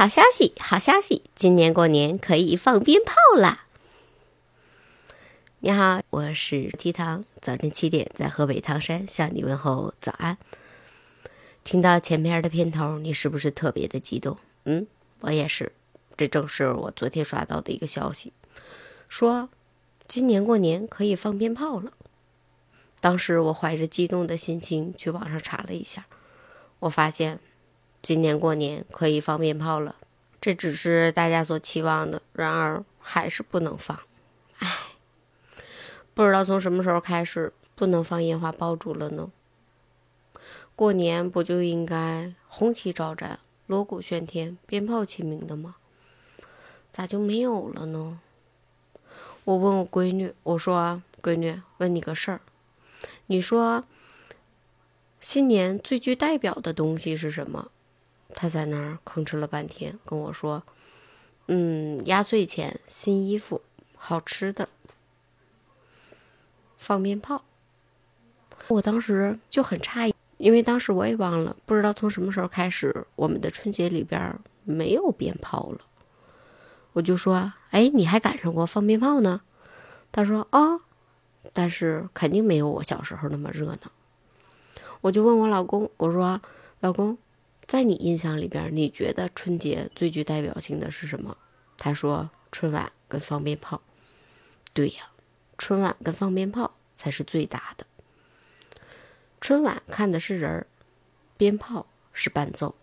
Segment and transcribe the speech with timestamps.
[0.00, 1.24] 好消息，好消息！
[1.34, 3.66] 今年过年可以放鞭炮啦！
[5.58, 10.38] 你好，我是提糖，早晨七点在河北唐山向你问候早安。
[11.64, 14.38] 听到前面的片头，你是不是特别的激动？
[14.64, 14.86] 嗯，
[15.20, 15.70] 我也是。
[16.16, 18.32] 这正是我昨天刷到的一个消息，
[19.06, 19.50] 说
[20.08, 21.92] 今年过年可以放鞭炮了。
[23.02, 26.06] 当时我怀着激动的心情去网上查了一下，
[26.78, 27.38] 我发现。
[28.02, 29.96] 今年过年可以放鞭炮了，
[30.40, 34.00] 这只是大家所期望的，然而还是不能放。
[34.58, 34.68] 唉，
[36.14, 39.30] 不知道从什么时候开始不能放烟花爆竹了呢？
[40.74, 45.76] 过年不就应该红旗招展、锣鼓喧天、鞭炮齐鸣的吗？
[46.90, 48.18] 咋就没有了呢？
[49.44, 52.40] 我问我闺女，我说：“闺女，问你个事儿，
[53.26, 53.84] 你说
[55.20, 57.70] 新年最具代表的东西是什么？”
[58.34, 60.62] 他在那儿吭哧了半天，跟我说
[61.48, 63.62] ：“嗯，压岁钱、新衣服、
[63.96, 64.68] 好吃的、
[66.78, 67.44] 放鞭炮。”
[68.68, 75.80] 我当时就很诧异，因为当时我也忘了，不知道从什么时候开始，我们的春节里边没有鞭炮了。
[76.92, 79.40] 我就说：“哎，你还赶上过放鞭炮呢？”
[80.12, 80.78] 他说：“啊，
[81.52, 83.92] 但是肯定没有我小时候那么热闹。”
[85.02, 86.40] 我就问我老公：“我说，
[86.80, 87.18] 老公。”
[87.70, 91.36] 在你印象里边，你觉得春节最具代表性的是什么？
[91.78, 93.80] 他说春晚跟放鞭炮。
[94.72, 95.08] 对呀，
[95.56, 97.86] 春晚跟放鞭炮才是最大的。
[99.40, 100.66] 春晚看的是人儿，
[101.36, 102.74] 鞭炮是伴奏。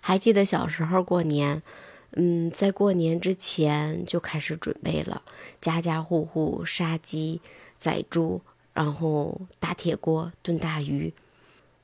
[0.00, 1.62] 还记得小时候过年，
[2.10, 5.22] 嗯，在过年之前就开始准备了，
[5.60, 7.40] 家家户户杀鸡
[7.78, 11.14] 宰猪，然后大铁锅炖大鱼。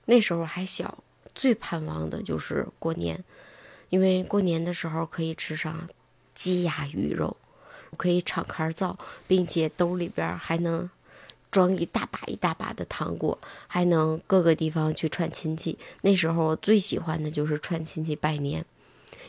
[0.07, 1.04] 那时候还小。
[1.35, 3.25] 最盼望的就是过年，
[3.89, 5.89] 因为过年的时候可以吃上
[6.35, 7.37] 鸡鸭鱼肉，
[7.97, 10.89] 可以敞开造，并且兜里边还能
[11.51, 15.79] 装一大把一大把的糖果，还能各个地方去串亲戚。
[16.03, 18.65] 那时候我最喜欢的就是串亲戚拜年，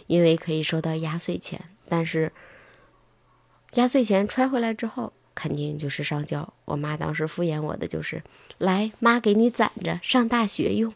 [0.08, 1.62] 因为可以收到压岁钱。
[1.88, 2.32] 但是
[3.74, 6.52] 压岁钱揣回来之后，肯定就是上交。
[6.66, 8.24] 我妈当时敷衍我的就是
[8.58, 10.92] ：“来，妈给你攒着上大学用。”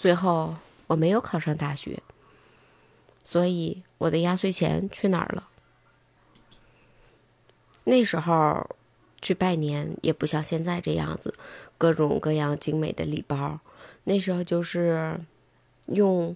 [0.00, 0.56] 最后
[0.86, 2.02] 我没有考上大学，
[3.22, 5.46] 所以我的压岁钱去哪儿了？
[7.84, 8.66] 那时候
[9.20, 11.34] 去拜年也不像现在这样子，
[11.76, 13.60] 各种各样精美的礼包。
[14.04, 15.20] 那时候就是
[15.88, 16.34] 用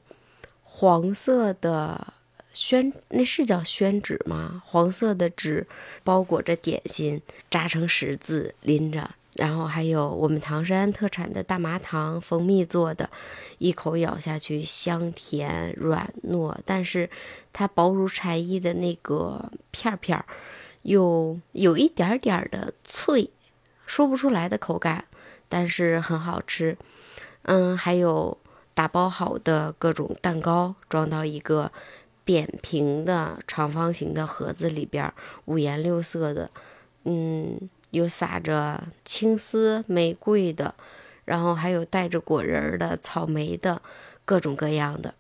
[0.63, 2.13] 黄色的
[2.53, 4.63] 宣，那是叫宣纸吗？
[4.67, 5.67] 黄色的纸
[6.03, 9.15] 包裹着点心，扎成十字，拎着。
[9.37, 13.11] 然后还有我们唐山特产的大麻糖，蜂蜜做的，
[13.59, 17.11] 一口咬下去香甜软糯，但是
[17.53, 20.25] 它薄如蝉翼的那个片片儿，
[20.83, 23.29] 又有一点点的脆，
[23.87, 25.05] 说不出来的口感，
[25.49, 26.79] 但是很好吃。
[27.43, 28.39] 嗯，还有
[28.73, 31.73] 打包好的各种蛋糕，装到一个
[32.25, 35.13] 扁平的长方形的盒子里边，
[35.47, 36.51] 五颜六色的，
[37.03, 37.69] 嗯。
[37.95, 40.75] 有撒着青丝玫瑰的，
[41.25, 43.81] 然后还有带着果仁的草莓的，
[44.25, 45.15] 各种各样的。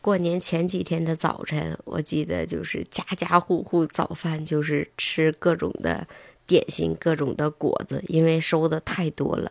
[0.00, 6.06] 过年前几天的早晨，我记得就是家家户户早饭就是吃各种的
[6.46, 9.50] 点心、各种的果子，因为收的太多了。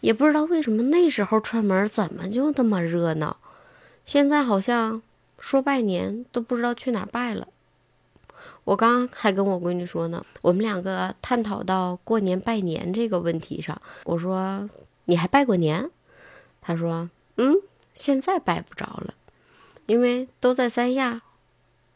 [0.00, 3.38] 也不知道为什么那时候串门怎么就那么热闹，
[4.04, 5.02] 现在好像
[5.38, 7.48] 说拜年都不知道去哪儿拜了。
[8.64, 14.68] 我刚还跟我闺女说呢，我们两个探讨到过年拜年这个问题上，我说
[15.04, 15.90] 你还拜过年？
[16.60, 17.56] 她说嗯，
[17.92, 19.14] 现在拜不着了，
[19.86, 21.22] 因为都在三亚，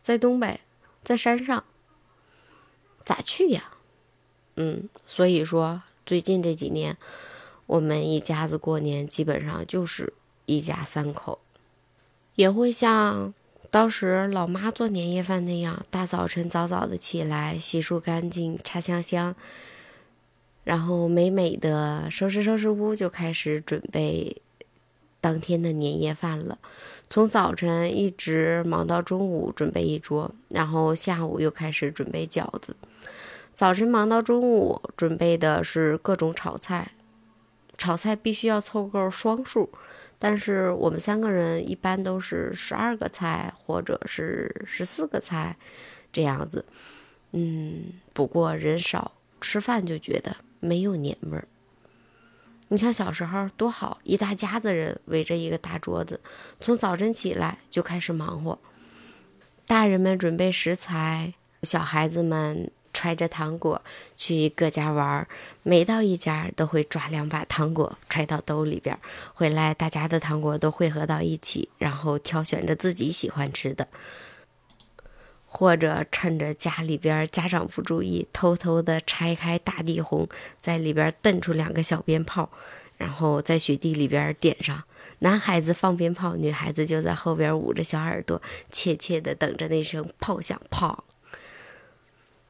[0.02, 0.60] 在东北，
[1.02, 1.64] 在山上，
[3.04, 3.72] 咋去呀？
[4.56, 6.98] 嗯，所以说最近这几年，
[7.66, 10.12] 我们一家子过年基本上就是
[10.44, 11.38] 一家三口，
[12.34, 13.32] 也会像。
[13.70, 19.34] 当时老妈做年夜饭那样，大早晨早早的起来，洗漱干净，插香香，
[20.64, 24.40] 然后美美的收拾收拾屋，就开始准备
[25.20, 26.58] 当天的年夜饭了。
[27.10, 32.74] 从早晨一直忙到中午，准备一桌，然后下午又开始准备饺子。
[33.52, 36.92] 早晨忙到中午，准备的是各种炒菜，
[37.78, 39.70] 炒菜必须要凑够双数。
[40.18, 45.56] 但是我们三个人一般都是十二个菜或者是十四个菜，
[46.12, 46.66] 这样子，
[47.30, 51.46] 嗯，不过人少吃饭就觉得没有年味儿。
[52.70, 56.20] 你像小时候多好，一大家子人围着一个大桌子，
[56.60, 58.58] 从早晨起来就开始忙活。
[59.66, 61.32] 大人们准备食材，
[61.62, 63.80] 小孩子们揣着糖果
[64.16, 65.28] 去各家玩儿。
[65.62, 68.98] 每到一家，都会抓两把糖果揣到兜里边。
[69.34, 73.86] 回来，大家的糖果都汇合到一起，然后挑选着自己喜欢吃的，
[75.46, 80.28] 或者趁着家里边家长不注意，偷偷的拆开大地红，
[80.60, 82.50] 在里边瞪出两个小鞭炮。
[82.96, 84.82] 然后在雪地里边点上，
[85.20, 88.42] 男孩子放鞭炮，女孩子就在后边捂着小耳朵，
[88.72, 91.04] 怯怯的等着那声炮响，炮。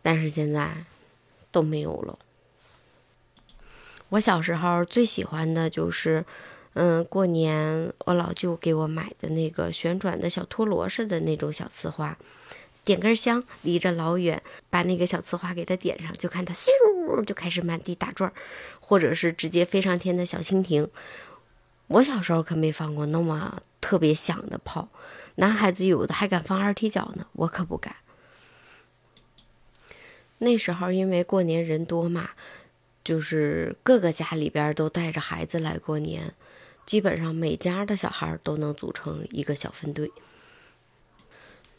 [0.09, 0.73] 但是现在
[1.53, 2.19] 都没有了。
[4.09, 6.25] 我小时候最喜欢的就是，
[6.73, 12.17] 嗯，过年我老舅给我买的那个旋转的小陀螺似的那种小呲花，
[12.85, 16.71] 点根香，离着老远，把那个小呲花给它点上，就看它咻
[17.27, 18.33] 就开始满地打转。
[18.81, 20.89] 或者是直接飞上天的小蜻蜓，
[21.89, 24.89] 我小时候可没放过那么特别响的炮。
[25.35, 27.95] 男孩子有的还敢放二踢脚呢，我可不敢。
[30.39, 32.31] 那时候因为过年人多嘛，
[33.05, 36.35] 就是各个家里边都带着孩子来过年，
[36.87, 40.13] 基本上每家的小孩都能组成一个小分队。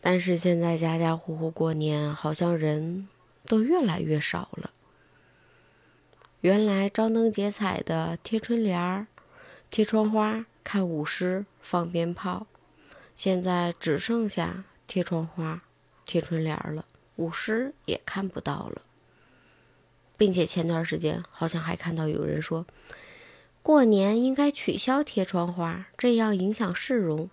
[0.01, 3.07] 但是现在家家户户过年，好像人
[3.45, 4.71] 都越来越少了。
[6.41, 9.07] 原来张灯结彩的贴春联儿、
[9.69, 12.47] 贴窗花、看舞狮、放鞭炮，
[13.15, 15.61] 现在只剩下贴窗花、
[16.05, 16.85] 贴春联了，
[17.19, 18.81] 舞狮也看不到了。
[20.17, 22.65] 并且前段时间好像还看到有人说，
[23.61, 27.29] 过年应该取消贴窗花，这样影响市容。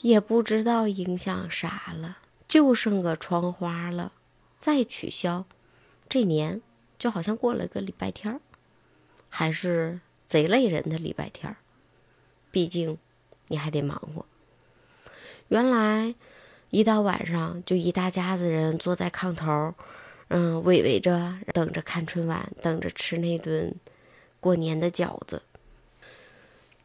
[0.00, 4.12] 也不知道影响啥了，就剩个窗花了，
[4.56, 5.46] 再取消，
[6.08, 6.60] 这年。
[6.98, 8.40] 就好像过了个礼拜天儿，
[9.28, 11.56] 还是贼累人的礼拜天儿。
[12.50, 12.98] 毕竟
[13.46, 14.26] 你还得忙活。
[15.46, 16.16] 原来
[16.70, 19.74] 一到晚上，就一大家子人坐在炕头，
[20.28, 23.74] 嗯，围围着等着看春晚，等着吃那顿
[24.40, 25.42] 过年的饺子，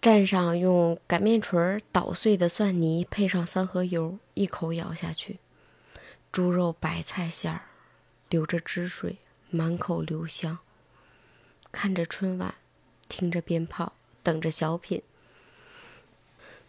[0.02, 5.40] 蘸上用擀面锤捣碎的蒜泥，配上三合油，一口咬下去，
[6.32, 7.62] 猪肉白菜馅儿，
[8.30, 9.18] 流着汁水。
[9.56, 10.58] 满口留香，
[11.72, 12.56] 看着春晚，
[13.08, 13.94] 听着鞭炮，
[14.24, 15.04] 等着小品。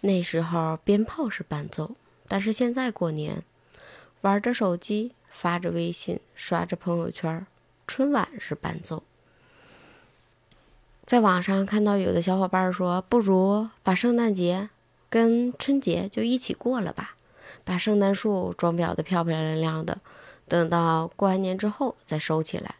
[0.02, 1.96] 那时候鞭炮是伴奏，
[2.28, 3.42] 但是现在过年，
[4.22, 7.46] 玩着手机，发着微信，刷着朋友圈，
[7.86, 9.02] 春晚是伴奏。
[11.04, 14.70] 在网上看到有的小伙伴说，不如把圣诞节
[15.10, 17.16] 跟春节就一起过了吧，
[17.62, 20.00] 把圣诞树装裱的漂漂亮亮的。
[20.48, 22.76] 等到过完年之后再收起来。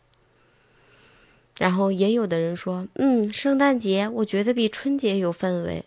[1.58, 5.85] 然后也有的人说：“嗯，圣诞节我觉得比春节有氛围。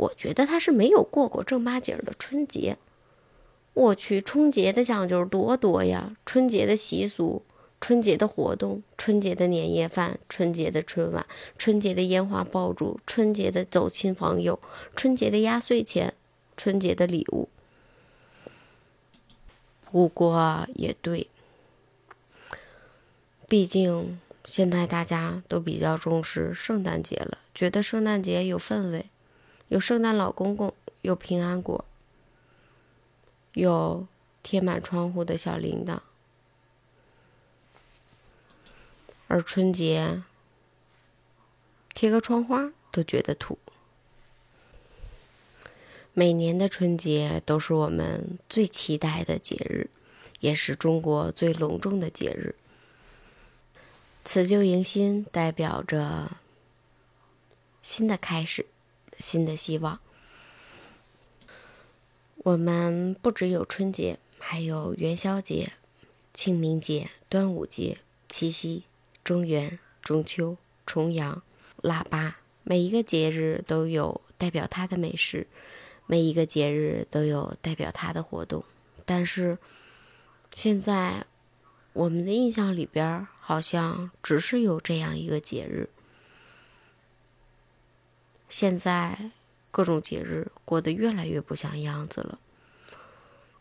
[0.00, 2.78] 我觉得他是没有过过正八经的春节。
[3.74, 6.16] 我去，春节的讲究多多呀！
[6.24, 7.42] 春节的习俗、
[7.82, 11.26] 春节的活动、春节的年夜饭、春节的春晚、
[11.58, 14.58] 春节的烟花爆竹、春节的走亲访友、
[14.96, 16.14] 春节的压岁钱、
[16.56, 17.48] 春节的礼物。”
[19.92, 21.28] 不过也对，
[23.48, 29.06] 毕竟现在大家都比较重视圣诞节了，觉得圣诞节有氛围，
[29.70, 31.84] 有圣诞老公公，有平安果，
[33.52, 34.08] 有
[34.42, 36.00] 贴满窗户的小铃铛，
[39.28, 40.24] 而春节
[41.94, 43.60] 贴个窗花都觉得土。
[46.14, 49.88] 每年的春节都是我们最期待的节日，
[50.40, 52.56] 也是中国最隆重的节日。
[54.24, 56.32] 辞旧迎新代表着
[57.80, 58.66] 新的开始，
[59.20, 60.00] 新的希望。
[62.38, 65.72] 我们不只有春节，还有元宵节、
[66.34, 67.98] 清明节、端午节、
[68.28, 68.84] 七夕、
[69.22, 71.42] 中元、中秋、重阳、
[71.82, 75.46] 腊八，每一个节日都有代表它的美食。
[76.06, 78.64] 每一个节日都有代表它的活动，
[79.04, 79.58] 但是
[80.52, 81.24] 现在
[81.92, 85.88] 我们的印象里边好像只是有这样一个节日。
[88.50, 89.30] 现在
[89.70, 92.38] 各种节日过得越来越不像样子了，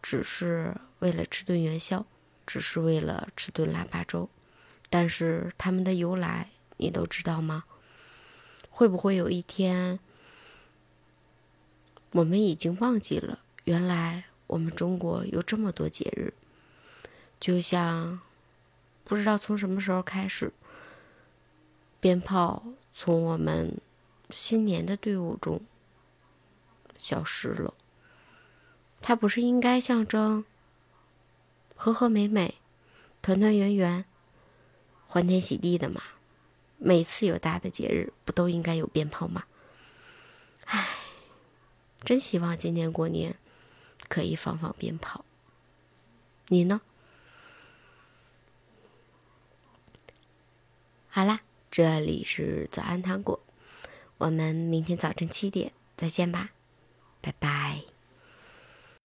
[0.02, 2.06] 只是为了吃顿元宵，
[2.48, 4.28] 只是为了吃顿腊八粥，
[4.90, 7.64] 但是他们的由来你都知道吗？
[8.72, 10.00] 会不会有一天？
[12.12, 16.34] 我们已经忘记了，原来我们中国有这么多节日。
[17.40, 18.20] 就像
[19.04, 20.52] 不知道从什么时候开始，
[22.00, 23.80] 鞭炮从我们
[24.30, 25.62] 新年的队伍中
[26.96, 27.74] 消失了。
[29.02, 30.44] 它不是应该象征
[31.76, 32.56] 和和美美、
[33.22, 34.06] 团团圆圆、
[35.08, 36.02] 欢天喜地的吗？
[36.78, 39.46] 每次有大的节日，不都应该有鞭炮吗？
[40.66, 40.88] 唉，
[42.04, 43.36] 真希望今年过年
[44.08, 45.26] 可以放放鞭炮。
[46.48, 46.82] 你呢？
[51.10, 53.42] 好啦，这里是早安糖果，
[54.20, 56.52] 我们明天早晨七点再见吧，
[57.22, 57.99] 拜拜。